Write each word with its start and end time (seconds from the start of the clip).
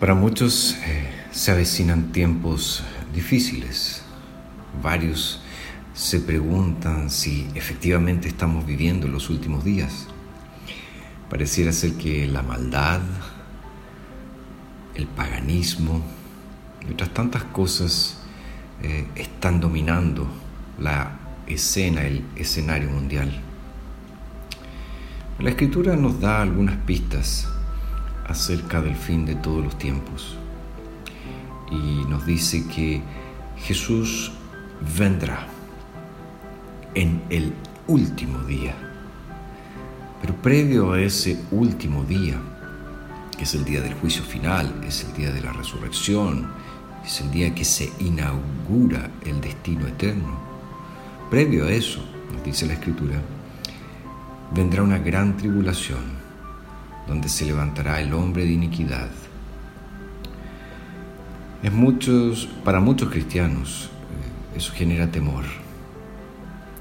Para 0.00 0.14
muchos 0.14 0.78
eh, 0.86 1.10
se 1.30 1.50
avecinan 1.50 2.10
tiempos 2.10 2.82
difíciles. 3.14 4.02
Varios 4.82 5.42
se 5.92 6.20
preguntan 6.20 7.10
si 7.10 7.46
efectivamente 7.54 8.26
estamos 8.26 8.64
viviendo 8.64 9.08
los 9.08 9.28
últimos 9.28 9.62
días. 9.62 10.06
Pareciera 11.28 11.70
ser 11.72 11.98
que 11.98 12.26
la 12.26 12.40
maldad, 12.40 13.02
el 14.94 15.06
paganismo 15.06 16.00
y 16.88 16.94
otras 16.94 17.12
tantas 17.12 17.44
cosas 17.44 18.22
eh, 18.82 19.06
están 19.16 19.60
dominando 19.60 20.26
la 20.78 21.18
escena, 21.46 22.06
el 22.06 22.24
escenario 22.36 22.88
mundial. 22.88 23.38
La 25.38 25.50
escritura 25.50 25.94
nos 25.94 26.20
da 26.20 26.40
algunas 26.40 26.78
pistas 26.86 27.46
acerca 28.26 28.80
del 28.80 28.96
fin 28.96 29.26
de 29.26 29.34
todos 29.34 29.64
los 29.64 29.78
tiempos. 29.78 30.36
Y 31.70 32.04
nos 32.08 32.26
dice 32.26 32.66
que 32.66 33.02
Jesús 33.56 34.32
vendrá 34.96 35.46
en 36.94 37.22
el 37.30 37.52
último 37.86 38.38
día. 38.44 38.74
Pero 40.20 40.34
previo 40.36 40.92
a 40.92 41.00
ese 41.00 41.40
último 41.50 42.04
día, 42.04 42.40
que 43.36 43.44
es 43.44 43.54
el 43.54 43.64
día 43.64 43.80
del 43.80 43.94
juicio 43.94 44.22
final, 44.22 44.82
es 44.86 45.04
el 45.04 45.14
día 45.14 45.32
de 45.32 45.40
la 45.40 45.52
resurrección, 45.52 46.48
es 47.04 47.20
el 47.20 47.30
día 47.30 47.54
que 47.54 47.64
se 47.64 47.90
inaugura 48.00 49.10
el 49.24 49.40
destino 49.40 49.86
eterno, 49.86 50.38
previo 51.30 51.66
a 51.66 51.70
eso, 51.70 52.04
nos 52.32 52.42
dice 52.44 52.66
la 52.66 52.74
Escritura, 52.74 53.20
vendrá 54.52 54.82
una 54.82 54.98
gran 54.98 55.36
tribulación 55.36 56.20
donde 57.06 57.28
se 57.28 57.44
levantará 57.44 58.00
el 58.00 58.12
hombre 58.12 58.44
de 58.44 58.52
iniquidad. 58.52 59.08
Es 61.62 61.72
muchos, 61.72 62.48
para 62.64 62.80
muchos 62.80 63.10
cristianos 63.10 63.90
eh, 64.54 64.58
eso 64.58 64.72
genera 64.72 65.10
temor. 65.10 65.44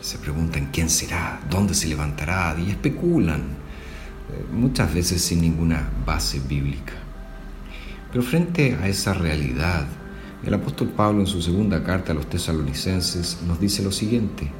Se 0.00 0.18
preguntan 0.18 0.70
quién 0.72 0.88
será, 0.88 1.40
dónde 1.50 1.74
se 1.74 1.88
levantará 1.88 2.56
y 2.58 2.70
especulan, 2.70 3.40
eh, 3.40 4.44
muchas 4.52 4.94
veces 4.94 5.22
sin 5.22 5.40
ninguna 5.40 5.88
base 6.06 6.40
bíblica. 6.40 6.94
Pero 8.12 8.24
frente 8.24 8.76
a 8.80 8.88
esa 8.88 9.12
realidad, 9.12 9.86
el 10.44 10.54
apóstol 10.54 10.88
Pablo 10.88 11.20
en 11.20 11.26
su 11.26 11.42
segunda 11.42 11.82
carta 11.82 12.12
a 12.12 12.14
los 12.14 12.28
tesalonicenses 12.28 13.40
nos 13.46 13.60
dice 13.60 13.82
lo 13.82 13.92
siguiente, 13.92 14.50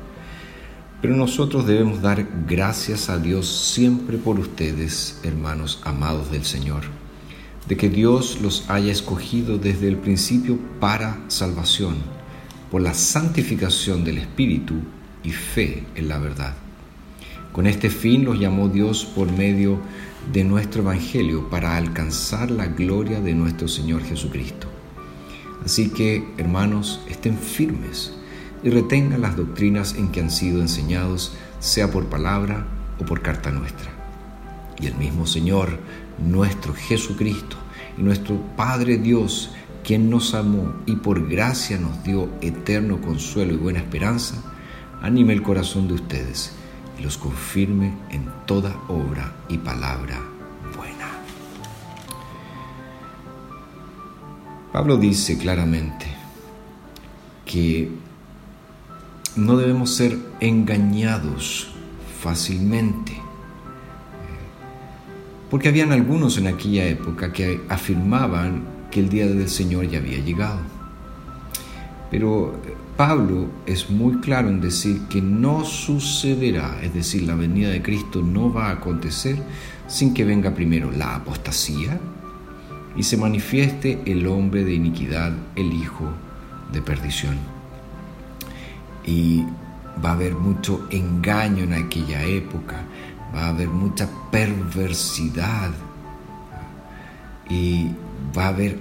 pero 1.01 1.17
nosotros 1.17 1.67
debemos 1.67 2.03
dar 2.03 2.27
gracias 2.47 3.09
a 3.09 3.19
Dios 3.19 3.48
siempre 3.48 4.19
por 4.19 4.39
ustedes, 4.39 5.19
hermanos 5.23 5.81
amados 5.83 6.31
del 6.31 6.45
Señor, 6.45 6.83
de 7.67 7.77
que 7.77 7.89
Dios 7.89 8.41
los 8.43 8.69
haya 8.69 8.93
escogido 8.93 9.56
desde 9.56 9.89
el 9.89 9.97
principio 9.97 10.59
para 10.78 11.19
salvación, 11.28 11.97
por 12.71 12.83
la 12.83 12.93
santificación 12.93 14.05
del 14.05 14.19
Espíritu 14.19 14.75
y 15.25 15.31
fe 15.31 15.84
en 15.95 16.09
la 16.09 16.19
verdad. 16.19 16.55
Con 17.53 17.67
este 17.67 17.91
fin 17.91 18.25
los 18.25 18.39
llamó 18.39 18.69
Dios 18.69 19.05
por 19.05 19.33
medio 19.33 19.81
de 20.33 20.45
nuestro 20.45 20.83
Evangelio 20.83 21.48
para 21.48 21.77
alcanzar 21.77 22.51
la 22.51 22.67
gloria 22.67 23.21
de 23.21 23.34
nuestro 23.34 23.69
Señor 23.69 24.05
Jesucristo. 24.05 24.69
Así 25.65 25.91
que, 25.91 26.28
hermanos, 26.39 27.01
estén 27.09 27.37
firmes 27.37 28.15
y 28.62 28.70
retengan 28.70 29.22
las 29.22 29.36
doctrinas 29.36 29.94
en 29.94 30.08
que 30.08 30.20
han 30.20 30.30
sido 30.30 30.61
enseñados, 30.61 31.33
sea 31.61 31.91
por 31.91 32.06
palabra 32.06 32.66
o 33.00 33.05
por 33.05 33.22
carta 33.22 33.50
nuestra. 33.50 33.91
Y 34.78 34.86
el 34.86 34.94
mismo 34.94 35.27
Señor, 35.27 35.78
nuestro 36.19 36.75
Jesucristo 36.75 37.56
y 37.97 38.03
nuestro 38.03 38.36
Padre 38.56 38.98
Dios, 38.98 39.53
quien 39.84 40.11
nos 40.11 40.34
amó 40.34 40.75
y 40.86 40.97
por 40.97 41.28
gracia 41.28 41.78
nos 41.78 42.03
dio 42.04 42.28
eterno 42.41 43.00
consuelo 43.00 43.54
y 43.54 43.56
buena 43.56 43.81
esperanza, 43.81 44.37
anime 45.03 45.32
el 45.32 45.43
corazón 45.43 45.88
de 45.88 45.94
ustedes 45.94 46.53
y 46.99 47.03
los 47.03 47.16
confirme 47.16 47.94
en 48.10 48.28
toda 48.47 48.76
obra 48.88 49.32
y 49.49 49.59
palabra 49.59 50.20
buena. 50.76 51.09
Pablo 54.72 54.99
dice 54.99 55.38
claramente 55.38 56.06
que 57.44 57.91
no 59.37 59.57
debemos 59.57 59.95
ser 59.95 60.19
engañados 60.41 61.69
fácilmente. 62.21 63.17
Porque 65.51 65.69
habían 65.69 65.93
algunos 65.93 66.39
en 66.39 66.47
aquella 66.47 66.87
época 66.87 67.33
que 67.33 67.61
afirmaban 67.69 68.63
que 68.91 69.01
el 69.01 69.09
día 69.09 69.27
del 69.27 69.49
Señor 69.49 69.89
ya 69.89 69.99
había 69.99 70.19
llegado. 70.19 70.61
Pero 72.11 72.55
Pablo 72.97 73.49
es 73.67 73.89
muy 73.89 74.19
claro 74.19 74.49
en 74.49 74.61
decir 74.61 75.03
que 75.09 75.23
no 75.23 75.65
sucederá, 75.65 76.81
es 76.83 76.93
decir, 76.93 77.23
la 77.23 77.35
venida 77.35 77.71
de 77.71 77.83
Cristo 77.83 78.23
no 78.23 78.53
va 78.53 78.69
a 78.69 78.73
acontecer 78.73 79.37
sin 79.87 80.12
que 80.12 80.25
venga 80.25 80.55
primero 80.55 80.91
la 80.91 81.17
apostasía 81.17 81.99
y 82.97 83.03
se 83.05 83.17
manifieste 83.17 84.03
el 84.07 84.27
hombre 84.27 84.65
de 84.65 84.75
iniquidad, 84.75 85.33
el 85.57 85.73
hijo 85.73 86.11
de 86.73 86.83
perdición 86.83 87.50
y 89.10 89.44
va 90.04 90.10
a 90.10 90.12
haber 90.12 90.34
mucho 90.34 90.87
engaño 90.91 91.65
en 91.65 91.75
aquella 91.75 92.25
época, 92.25 92.76
va 93.34 93.47
a 93.47 93.48
haber 93.48 93.66
mucha 93.66 94.09
perversidad 94.31 95.72
y 97.49 97.91
va 98.37 98.44
a 98.44 98.49
haber 98.49 98.78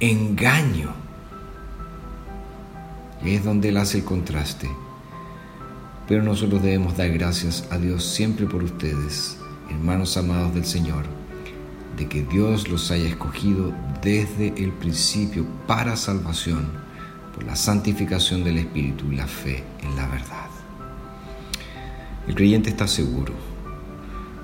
engaño. 0.00 0.90
Es 3.24 3.44
donde 3.44 3.68
él 3.68 3.76
hace 3.76 3.98
el 3.98 4.04
contraste. 4.04 4.68
Pero 6.08 6.24
nosotros 6.24 6.62
debemos 6.62 6.96
dar 6.96 7.10
gracias 7.10 7.68
a 7.70 7.78
Dios 7.78 8.04
siempre 8.04 8.46
por 8.46 8.64
ustedes, 8.64 9.38
hermanos 9.70 10.16
amados 10.16 10.54
del 10.54 10.64
Señor, 10.64 11.04
de 11.96 12.08
que 12.08 12.22
Dios 12.24 12.68
los 12.68 12.90
haya 12.90 13.08
escogido 13.08 13.72
desde 14.02 14.48
el 14.56 14.72
principio 14.72 15.46
para 15.66 15.96
salvación 15.96 16.85
la 17.44 17.56
santificación 17.56 18.44
del 18.44 18.58
Espíritu 18.58 19.10
y 19.10 19.16
la 19.16 19.26
fe 19.26 19.64
en 19.82 19.96
la 19.96 20.06
verdad. 20.06 20.46
El 22.26 22.34
creyente 22.34 22.70
está 22.70 22.88
seguro, 22.88 23.34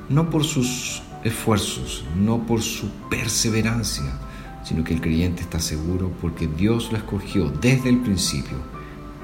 no 0.08 0.30
por 0.30 0.44
sus 0.44 1.02
esfuerzos, 1.24 2.04
no 2.16 2.46
por 2.46 2.62
su 2.62 2.88
perseverancia, 3.10 4.18
sino 4.64 4.84
que 4.84 4.94
el 4.94 5.00
creyente 5.00 5.42
está 5.42 5.58
seguro 5.58 6.12
porque 6.20 6.46
Dios 6.46 6.92
lo 6.92 6.98
escogió 6.98 7.50
desde 7.50 7.88
el 7.88 7.98
principio 7.98 8.58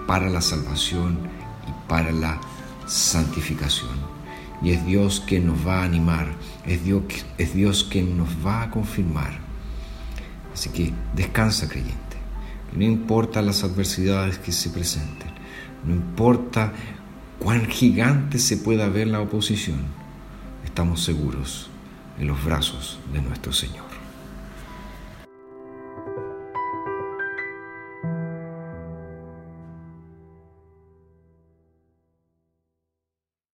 para 0.06 0.28
la 0.28 0.40
salvación 0.40 1.18
y 1.68 1.88
para 1.88 2.10
la 2.10 2.40
santificación. 2.86 4.18
Y 4.62 4.70
es 4.70 4.84
Dios 4.84 5.22
quien 5.24 5.46
nos 5.46 5.66
va 5.66 5.82
a 5.82 5.84
animar, 5.84 6.26
es 6.66 6.82
Dios, 6.84 7.02
es 7.36 7.54
Dios 7.54 7.84
quien 7.84 8.16
nos 8.16 8.28
va 8.44 8.62
a 8.62 8.70
confirmar. 8.70 9.38
Así 10.52 10.70
que 10.70 10.92
descansa 11.14 11.68
creyente. 11.68 12.07
No 12.74 12.84
importa 12.84 13.42
las 13.42 13.64
adversidades 13.64 14.38
que 14.38 14.52
se 14.52 14.70
presenten, 14.70 15.30
no 15.84 15.94
importa 15.94 16.72
cuán 17.38 17.66
gigante 17.66 18.38
se 18.38 18.56
pueda 18.56 18.88
ver 18.88 19.08
la 19.08 19.20
oposición, 19.20 19.78
estamos 20.64 21.02
seguros 21.02 21.70
en 22.18 22.26
los 22.26 22.44
brazos 22.44 22.98
de 23.12 23.22
nuestro 23.22 23.52
Señor. 23.52 23.86